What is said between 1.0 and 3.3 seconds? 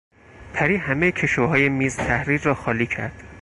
کشوهای میز تحریر را خالی کرد.